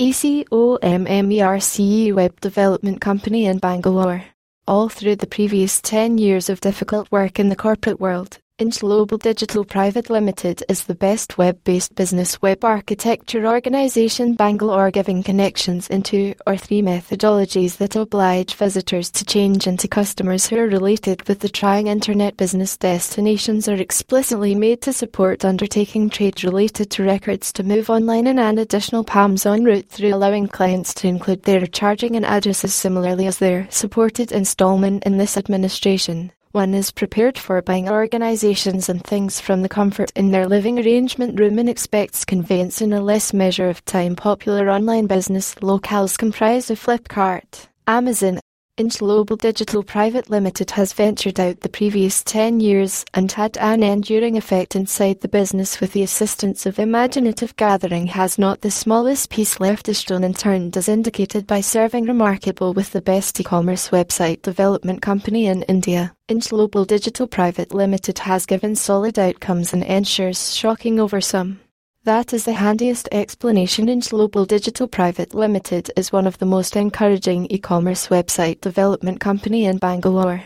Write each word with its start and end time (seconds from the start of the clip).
ECOMMERCE 0.00 1.82
web 2.14 2.40
development 2.40 3.02
company 3.02 3.44
in 3.44 3.58
Bangalore. 3.58 4.24
All 4.66 4.88
through 4.88 5.16
the 5.16 5.26
previous 5.26 5.82
10 5.82 6.16
years 6.16 6.48
of 6.48 6.62
difficult 6.62 7.12
work 7.12 7.38
in 7.38 7.50
the 7.50 7.56
corporate 7.56 8.00
world, 8.00 8.38
Global 8.68 9.16
Digital 9.16 9.64
Private 9.64 10.10
Limited 10.10 10.62
is 10.68 10.84
the 10.84 10.94
best 10.94 11.38
web-based 11.38 11.94
business 11.94 12.42
web 12.42 12.62
architecture 12.62 13.46
organization 13.46 14.34
Bangalore 14.34 14.90
giving 14.90 15.22
connections 15.22 15.88
into 15.88 16.34
or 16.46 16.58
three 16.58 16.82
methodologies 16.82 17.78
that 17.78 17.96
oblige 17.96 18.52
visitors 18.54 19.10
to 19.12 19.24
change 19.24 19.66
into 19.66 19.88
customers 19.88 20.46
who 20.46 20.58
are 20.58 20.68
related 20.68 21.26
with 21.26 21.40
the 21.40 21.48
trying 21.48 21.86
internet 21.86 22.36
business. 22.36 22.76
Destinations 22.76 23.66
are 23.66 23.80
explicitly 23.80 24.54
made 24.54 24.82
to 24.82 24.92
support 24.92 25.42
undertaking 25.42 26.10
trade 26.10 26.44
related 26.44 26.90
to 26.90 27.02
records 27.02 27.54
to 27.54 27.62
move 27.62 27.88
online 27.88 28.26
and 28.26 28.38
an 28.38 28.58
additional 28.58 29.04
PAMs 29.04 29.46
en 29.46 29.64
route 29.64 29.88
through 29.88 30.14
allowing 30.14 30.46
clients 30.46 30.92
to 30.92 31.08
include 31.08 31.44
their 31.44 31.66
charging 31.66 32.14
and 32.14 32.26
addresses 32.26 32.74
similarly 32.74 33.26
as 33.26 33.38
their 33.38 33.66
supported 33.70 34.30
installment 34.30 35.02
in 35.04 35.16
this 35.16 35.38
administration 35.38 36.30
one 36.52 36.74
is 36.74 36.90
prepared 36.90 37.38
for 37.38 37.62
buying 37.62 37.88
organizations 37.88 38.88
and 38.88 39.04
things 39.04 39.40
from 39.40 39.62
the 39.62 39.68
comfort 39.68 40.10
in 40.16 40.32
their 40.32 40.48
living 40.48 40.78
arrangement 40.78 41.38
room 41.38 41.58
and 41.58 41.68
expects 41.68 42.24
conveyance 42.24 42.80
in 42.80 42.92
a 42.92 43.00
less 43.00 43.32
measure 43.32 43.68
of 43.68 43.84
time. 43.84 44.16
Popular 44.16 44.68
online 44.68 45.06
business 45.06 45.54
locales 45.56 46.18
comprise 46.18 46.68
of 46.70 46.80
Flipkart, 46.80 47.68
Amazon, 47.86 48.40
Indglobal 48.80 49.36
Digital 49.36 49.82
Private 49.82 50.30
Limited 50.30 50.70
has 50.70 50.94
ventured 50.94 51.38
out 51.38 51.60
the 51.60 51.68
previous 51.68 52.24
10 52.24 52.60
years 52.60 53.04
and 53.12 53.30
had 53.30 53.58
an 53.58 53.82
enduring 53.82 54.38
effect 54.38 54.74
inside 54.74 55.20
the 55.20 55.28
business 55.28 55.80
with 55.82 55.92
the 55.92 56.02
assistance 56.02 56.64
of 56.64 56.78
imaginative 56.78 57.54
gathering 57.56 58.06
has 58.06 58.38
not 58.38 58.62
the 58.62 58.70
smallest 58.70 59.28
piece 59.28 59.60
left 59.60 59.88
a 59.88 59.92
stone 59.92 60.24
unturned 60.24 60.78
as 60.78 60.88
indicated 60.88 61.46
by 61.46 61.60
serving 61.60 62.06
remarkable 62.06 62.72
with 62.72 62.90
the 62.92 63.02
best 63.02 63.38
e-commerce 63.38 63.90
website 63.90 64.40
development 64.40 65.02
company 65.02 65.44
in 65.44 65.62
India. 65.64 66.14
Indglobal 66.30 66.86
Digital 66.86 67.26
Private 67.26 67.74
Limited 67.74 68.20
has 68.20 68.46
given 68.46 68.74
solid 68.74 69.18
outcomes 69.18 69.74
and 69.74 69.84
ensures 69.84 70.56
shocking 70.56 70.98
over 70.98 71.20
some. 71.20 71.60
That 72.04 72.32
is 72.32 72.46
the 72.46 72.54
handiest 72.54 73.10
explanation 73.12 73.88
Indglobal 73.88 74.46
Digital 74.46 74.88
Private 74.88 75.34
Limited 75.34 75.90
is 75.98 76.10
one 76.10 76.26
of 76.26 76.38
the 76.38 76.46
most 76.46 76.74
encouraging 76.74 77.46
e-commerce 77.50 78.08
website 78.08 78.62
development 78.62 79.20
company 79.20 79.66
in 79.66 79.76
Bangalore. 79.76 80.44